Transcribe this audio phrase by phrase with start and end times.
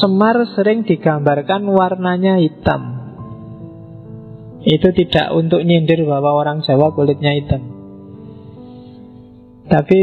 [0.00, 2.82] Semar sering digambarkan warnanya hitam.
[4.64, 7.60] Itu tidak untuk nyindir bahwa orang Jawa kulitnya hitam.
[9.68, 9.98] Tapi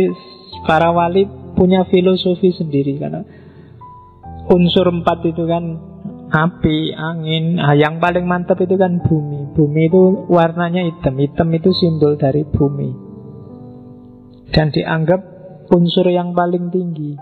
[0.69, 1.25] para wali
[1.57, 3.25] punya filosofi sendiri karena
[4.47, 5.63] unsur empat itu kan
[6.29, 7.57] api, angin.
[7.59, 9.55] Nah, yang paling mantap itu kan bumi.
[9.55, 11.15] Bumi itu warnanya hitam.
[11.19, 12.89] Hitam itu simbol dari bumi.
[14.51, 15.21] Dan dianggap
[15.71, 17.19] unsur yang paling tinggi.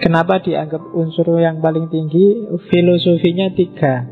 [0.00, 2.48] Kenapa dianggap unsur yang paling tinggi?
[2.72, 4.08] Filosofinya tiga.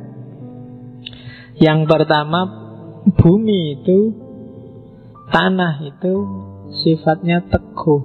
[1.56, 2.40] Yang pertama,
[3.16, 4.12] bumi itu,
[5.32, 6.14] tanah itu
[6.84, 8.04] sifatnya teguh,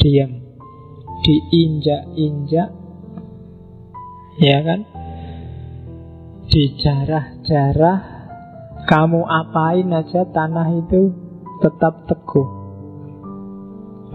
[0.00, 0.40] diam,
[1.20, 2.68] diinjak-injak,
[4.40, 4.80] ya kan?
[6.50, 7.98] Dijarah-jarah,
[8.88, 11.12] kamu apain aja tanah itu
[11.60, 12.59] tetap teguh.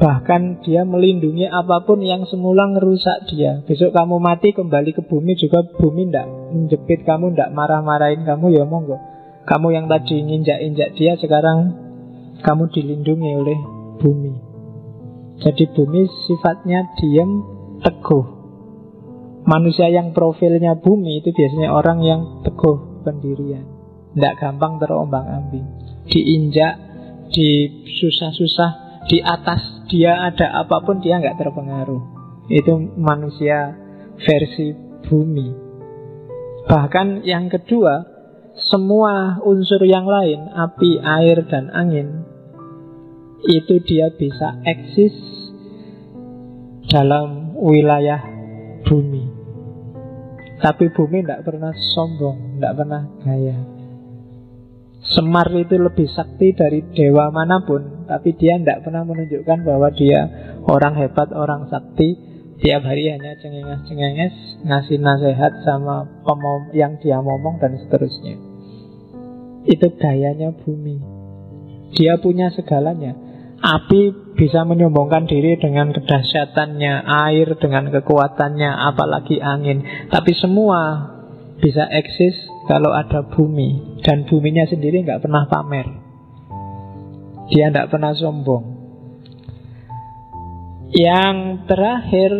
[0.05, 3.65] Bahkan dia melindungi apa pun yang semula ngerusak dia.
[3.65, 8.69] Besok kamu mati kembali ke bumi juga bumi ndak menjepit kamu, ndak marah-marahin kamu ya
[8.69, 9.01] monggo.
[9.49, 11.73] Kamu yang tadi nginjak-injak dia sekarang
[12.45, 13.59] kamu dilindungi oleh
[13.97, 14.33] bumi.
[15.41, 17.41] Jadi bumi sifatnya diam,
[17.81, 18.25] teguh.
[19.49, 23.65] Manusia yang profilnya bumi itu biasanya orang yang teguh pendirian.
[24.13, 25.65] Ndak gampang terombang ambing
[26.05, 26.77] Diinjak,
[27.33, 32.03] disusah-susah di atas dia ada apa pun dia nggak terpengaruh.
[32.49, 33.73] Itu manusia
[34.21, 34.73] versi
[35.05, 35.49] bumi.
[36.65, 38.01] Bahkan yang kedua,
[38.71, 42.25] semua unsur yang lain, api, air, dan angin,
[43.45, 45.13] itu dia bisa eksis
[46.89, 48.23] dalam wilayah
[48.87, 49.25] bumi.
[50.57, 53.74] Tapi bumi tidak pernah sombong, tidak pernah gaya.
[55.05, 60.21] Semar itu lebih sakti dari dewa mana pun Tapi dia tidak pernah menunjukkan bahwa dia
[60.65, 62.33] orang hebat, orang sakti.
[62.55, 68.35] Tiap hari hanya cengenges-cengenges Ngasih nasihat sama pemom yang dia ngomong dan seterusnya.
[69.65, 70.97] Itu gayanya bumi.
[71.93, 73.13] Dia punya segalanya.
[73.61, 80.09] Api bisa menyombongkan diri dengan kedahsyatannya Air dengan kekuatannya Apalagi angin.
[80.09, 81.14] Tapi semua
[81.59, 82.35] bisa eksis
[82.67, 85.87] kalau ada bumi dan buminya sendiri nggak pernah pamer.
[87.53, 88.65] Dia nggak pernah sombong.
[90.95, 91.37] Yang
[91.69, 92.31] terakhir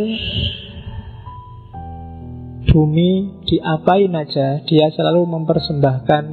[2.76, 6.24] bumi diapain aja dia selalu mempersembahkan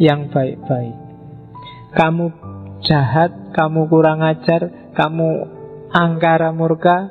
[0.00, 0.96] yang baik-baik.
[1.90, 2.26] Kamu
[2.86, 5.28] jahat, kamu kurang ajar, kamu
[5.90, 7.10] angkara murka,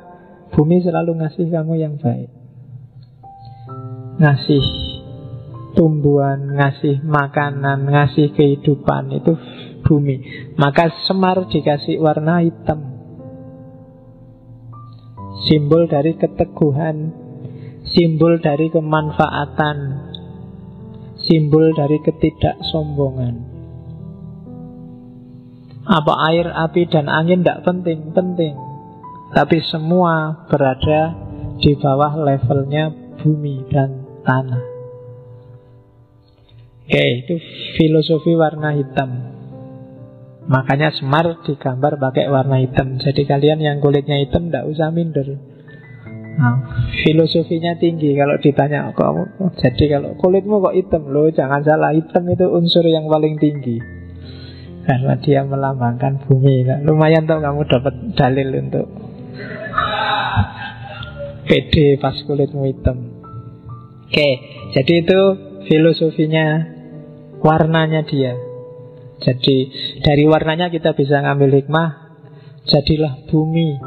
[0.56, 2.32] bumi selalu ngasih kamu yang baik.
[4.20, 4.89] Ngasih
[5.80, 9.32] tumbuhan, ngasih makanan, ngasih kehidupan itu
[9.80, 10.20] bumi.
[10.60, 12.84] Maka semar dikasih warna hitam.
[15.48, 17.16] Simbol dari keteguhan,
[17.96, 19.78] simbol dari kemanfaatan,
[21.24, 23.48] simbol dari ketidaksombongan.
[25.88, 28.52] Apa air, api, dan angin tidak penting, penting.
[29.32, 31.16] Tapi semua berada
[31.56, 34.79] di bawah levelnya bumi dan tanah.
[36.90, 37.38] Oke, itu
[37.78, 39.30] filosofi warna hitam.
[40.50, 42.98] Makanya Semar digambar pakai warna hitam.
[42.98, 45.38] Jadi kalian yang kulitnya hitam tidak usah minder.
[46.34, 46.58] Nah,
[47.06, 49.54] filosofinya tinggi kalau ditanya kamu.
[49.62, 53.78] Jadi kalau kulitmu kok hitam loh, jangan salah hitam itu unsur yang paling tinggi.
[54.82, 56.66] Karena dia melambangkan bumi.
[56.66, 58.90] Nah, lumayan tuh kamu dapat dalil untuk
[61.46, 62.98] pede pas kulitmu hitam.
[64.10, 64.30] Oke,
[64.74, 65.20] jadi itu
[65.70, 66.79] filosofinya
[67.40, 68.36] warnanya dia.
[69.20, 69.68] Jadi
[70.00, 72.10] dari warnanya kita bisa ngambil hikmah
[72.68, 73.80] Jadilah bumi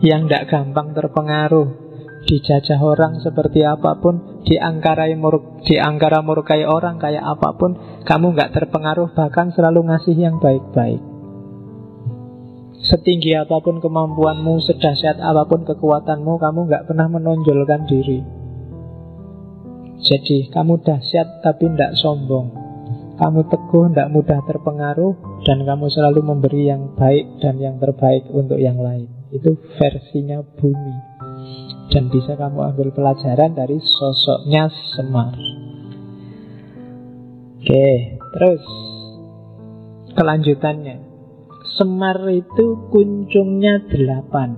[0.00, 1.86] yang tidak gampang terpengaruh.
[2.28, 8.52] Dijajah orang seperti apa pun Diangkarai mur, diangkara murkai orang kayak apa pun Kamu nggak
[8.52, 10.98] terpengaruh bahkan selalu ngasih yang baik-baik.
[12.78, 18.20] Setinggi apa pun kemampuanmu, sedahsyat apa pun kekuatanmu Kamu nggak pernah menonjolkan diri.
[19.98, 22.67] Jadi kamu dahsyat tapi tidak sombong
[23.18, 28.62] kamu teguh, tidak mudah terpengaruh Dan kamu selalu memberi yang baik dan yang terbaik untuk
[28.62, 29.10] yang lain.
[29.34, 30.96] Itu versinya bumi.
[31.90, 35.34] Dan bisa kamu ambil pelajaran dari sosoknya Semar.
[37.58, 37.88] Oke,
[38.38, 38.64] terus.
[40.14, 40.96] Kelanjutannya.
[41.74, 44.54] Semar itu kuncungnya delapan.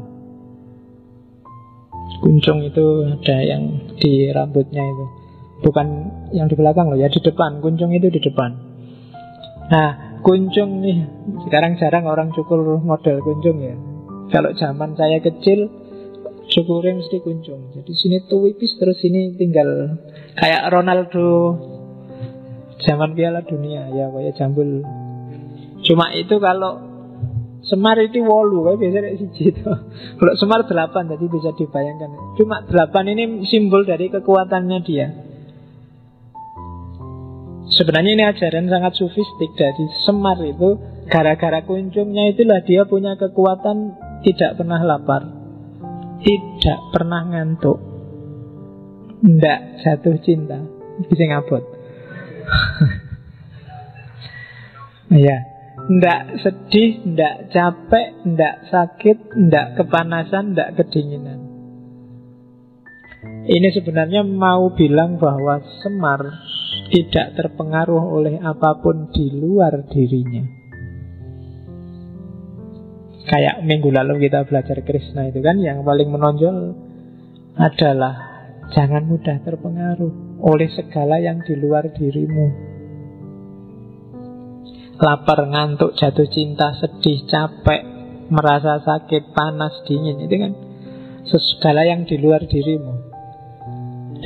[2.20, 5.19] Kuncung itu ada yang di rambutnya itu
[5.60, 5.86] Bukan
[6.32, 7.60] yang di belakang loh ya, di depan.
[7.60, 8.50] Kuncung itu di depan.
[9.70, 10.98] Nah, kuncung nih,
[11.46, 13.76] sekarang jarang orang cukur model kuncung ya.
[14.30, 15.68] Kalau zaman saya kecil,
[16.50, 17.70] syukuri mesti kunjung.
[17.72, 19.98] Jadi sini tuwipis terus sini tinggal
[20.34, 21.56] kayak Ronaldo
[22.82, 24.82] zaman Piala Dunia ya kayak jambul.
[25.86, 26.90] Cuma itu kalau
[27.60, 29.60] Semar itu wolu kayak biasa dari siji itu.
[30.18, 32.08] Kalau Semar delapan jadi bisa dibayangkan.
[32.40, 35.12] Cuma delapan ini simbol dari kekuatannya dia.
[37.70, 39.54] Sebenarnya ini ajaran sangat sufistik.
[39.54, 40.74] Dari Semar itu
[41.06, 43.94] gara-gara kunjungnya itulah dia punya kekuatan
[44.26, 45.22] tidak pernah lapar,
[46.20, 47.78] tidak pernah ngantuk,
[49.22, 50.58] tidak jatuh cinta,
[51.08, 51.64] bisa ngabot.
[55.24, 55.36] ya,
[55.88, 61.38] tidak sedih, tidak capek, tidak sakit, tidak kepanasan, tidak kedinginan.
[63.50, 66.20] Ini sebenarnya mau bilang bahwa Semar
[66.90, 70.42] tidak terpengaruh oleh apa pun di luar dirinya.
[73.30, 76.74] Kayak minggu lalu kita belajar Krishna itu kan yang paling menonjol
[77.54, 78.14] adalah
[78.74, 82.46] jangan mudah terpengaruh oleh segala yang di luar dirimu.
[85.00, 87.82] Lapar, ngantuk, jatuh cinta, sedih, capek,
[88.28, 90.52] merasa sakit, panas, dingin itu kan
[91.24, 92.94] segala yang di luar dirimu.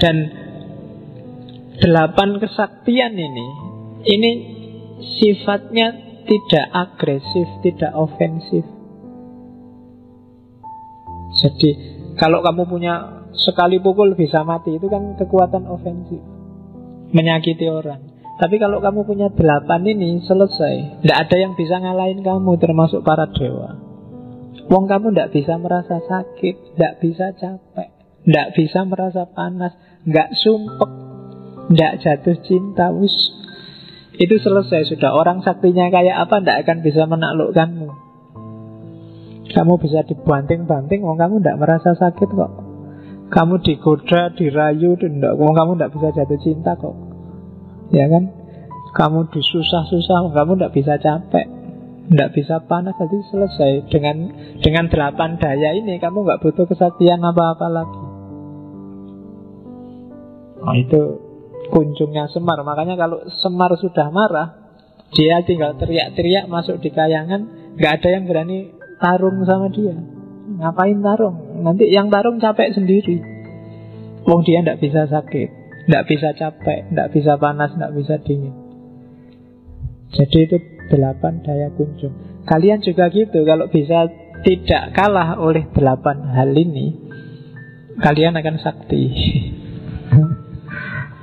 [0.00, 0.43] Dan
[1.80, 3.48] delapan kesaktian ini
[4.04, 4.32] ini
[5.18, 5.86] sifatnya
[6.24, 8.64] tidak agresif, tidak ofensif.
[11.34, 11.70] Jadi
[12.16, 16.22] kalau kamu punya sekali pukul bisa mati itu kan kekuatan ofensif,
[17.10, 18.14] menyakiti orang.
[18.34, 23.30] Tapi kalau kamu punya delapan ini selesai, tidak ada yang bisa ngalahin kamu termasuk para
[23.30, 23.78] dewa.
[24.66, 27.88] Wong kamu tidak bisa merasa sakit, tidak bisa capek,
[28.26, 31.03] tidak bisa merasa panas, nggak sumpek,
[31.72, 33.14] tidak jatuh cinta, wis
[34.14, 35.10] itu selesai sudah.
[35.16, 37.88] Orang saktinya kayak apa tidak akan bisa menaklukkanmu.
[39.54, 42.52] Kamu bisa dibanting-banting, wong kamu tidak merasa sakit kok.
[43.30, 46.96] Kamu digoda, dirayu, tidak, wong kamu tidak bisa jatuh cinta kok.
[47.92, 48.30] Ya kan?
[48.94, 51.46] Kamu disusah-susah, kamu tidak bisa capek,
[52.08, 54.16] tidak bisa panas, jadi selesai dengan
[54.62, 58.02] dengan delapan daya ini kamu nggak butuh kesaktian apa-apa lagi.
[60.64, 61.00] Nah, itu
[61.70, 62.60] kunjungnya Semar.
[62.66, 64.48] Makanya kalau Semar sudah marah,
[65.14, 69.94] dia tinggal teriak-teriak masuk di kayangan, nggak ada yang berani tarung sama dia.
[70.44, 71.62] Ngapain tarung?
[71.64, 73.22] Nanti yang tarung capek sendiri.
[74.24, 75.48] Wong dia tidak bisa sakit,
[75.88, 78.54] tidak bisa capek, tidak bisa panas, tidak bisa dingin.
[80.14, 80.56] Jadi itu
[80.88, 82.44] delapan daya kunjung.
[82.44, 84.08] Kalian juga gitu, kalau bisa
[84.44, 86.92] tidak kalah oleh delapan hal ini,
[88.00, 89.02] kalian akan sakti.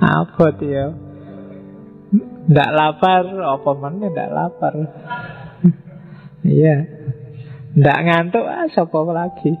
[0.02, 0.90] Apa ya?
[2.42, 4.74] Tidak lapar, apa mana tidak lapar?
[6.42, 6.76] Iya.
[7.72, 8.66] Tidak ngantuk, ah,
[9.14, 9.52] lagi?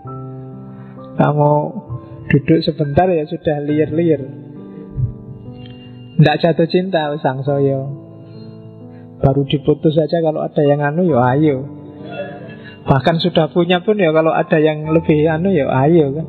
[1.14, 1.52] Kamu
[2.26, 4.22] duduk sebentar ya sudah liar-liar.
[6.18, 8.02] Tidak jatuh cinta, sang soyo.
[9.22, 11.62] Baru diputus saja kalau ada yang anu ya ayo.
[12.82, 16.26] Bahkan sudah punya pun ya kalau ada yang lebih anu ya ayo kan.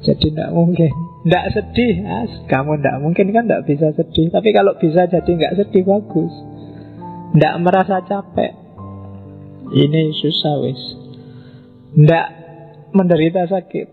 [0.00, 1.09] Jadi tidak mungkin.
[1.20, 2.32] Tidak sedih, as.
[2.48, 4.32] kamu tidak mungkin kan tidak bisa sedih.
[4.32, 6.32] Tapi kalau bisa jadi nggak sedih bagus.
[7.36, 8.52] Tidak merasa capek.
[9.70, 10.82] Ini susah wis.
[11.92, 12.26] Tidak
[12.96, 13.86] menderita sakit.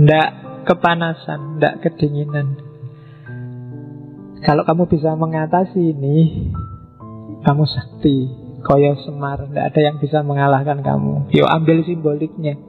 [0.00, 0.28] Tidak
[0.64, 2.58] kepanasan, tidak kedinginan.
[4.40, 6.48] Kalau kamu bisa mengatasi ini,
[7.44, 8.18] kamu sakti.
[8.60, 11.32] Koyo semar, tidak ada yang bisa mengalahkan kamu.
[11.32, 12.60] Yuk ambil simboliknya.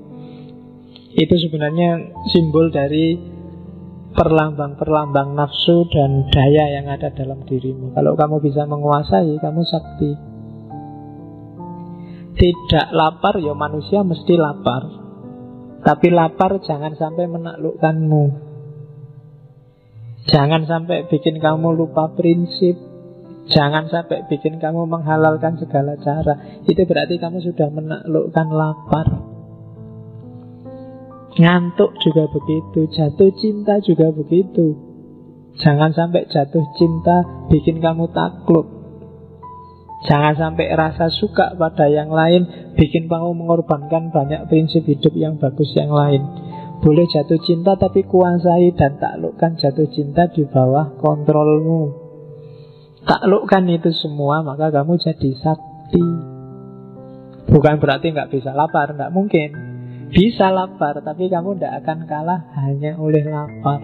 [1.12, 3.20] Itu sebenarnya simbol dari
[4.12, 7.96] perlambang-perlambang nafsu dan daya yang ada dalam dirimu.
[7.96, 10.12] Kalau kamu bisa menguasai, kamu sakti.
[12.32, 14.84] Tidak lapar, ya manusia mesti lapar.
[15.82, 18.24] Tapi lapar jangan sampai menaklukkanmu.
[20.30, 22.78] Jangan sampai bikin kamu lupa prinsip.
[23.50, 26.62] Jangan sampai bikin kamu menghalalkan segala cara.
[26.70, 29.31] Itu berarti kamu sudah menaklukkan lapar.
[31.32, 34.76] Ngantuk juga begitu, jatuh cinta juga begitu.
[35.64, 38.68] Jangan sampai jatuh cinta bikin kamu takluk.
[40.12, 45.72] Jangan sampai rasa suka pada yang lain bikin kamu mengorbankan banyak prinsip hidup yang bagus
[45.78, 46.20] yang lain.
[46.82, 51.94] Boleh jatuh cinta tapi kuasai dan taklukkan jatuh cinta di bawah kontrolmu.
[53.06, 56.04] Taklukkan itu semua maka kamu jadi sakti.
[57.54, 59.71] Bukan berarti nggak bisa lapar, nggak mungkin.
[60.12, 63.80] Bisa lapar, tapi kamu tidak akan kalah hanya oleh lapar.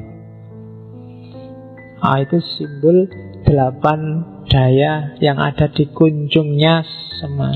[2.03, 3.07] Ah, itu simbol
[3.47, 6.83] delapan daya yang ada di kunjungnya
[7.17, 7.55] Semar.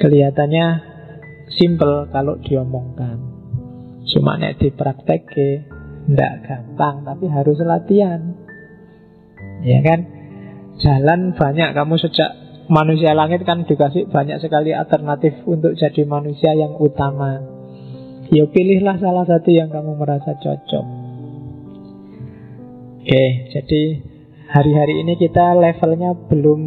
[0.00, 0.66] Kelihatannya
[1.52, 3.20] simple kalau diomongkan.
[4.08, 5.28] Cuma nek dipraktek
[6.08, 8.34] ndak gampang, tapi harus latihan.
[9.60, 10.00] Ya kan?
[10.80, 16.74] Jalan banyak kamu sejak manusia langit kan dikasih banyak sekali alternatif untuk jadi manusia yang
[16.78, 17.42] utama.
[18.30, 20.86] Ya pilihlah salah satu yang kamu merasa cocok.
[23.06, 23.82] Oke, jadi
[24.50, 26.60] hari-hari ini kita levelnya belum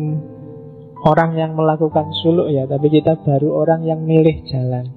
[1.04, 4.88] orang yang melakukan suluk ya, tapi kita baru orang yang milih jalan.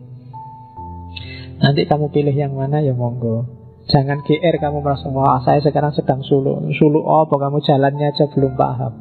[1.58, 3.46] Nanti kamu pilih yang mana ya monggo.
[3.90, 6.62] Jangan GR kamu merasa wah saya sekarang sedang suluk.
[6.78, 8.92] Suluk apa kamu jalannya aja belum paham.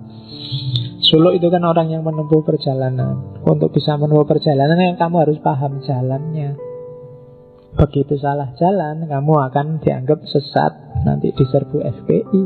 [1.11, 3.43] Suluk itu kan orang yang menempuh perjalanan.
[3.43, 6.55] Untuk bisa menempuh perjalanan yang kamu harus paham jalannya.
[7.75, 12.43] Begitu salah jalan, kamu akan dianggap sesat nanti diserbu FPI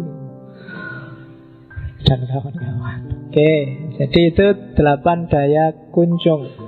[2.05, 2.99] dan kawan-kawan.
[3.29, 3.53] Oke,
[4.01, 4.45] jadi itu
[4.77, 6.64] delapan daya kunjung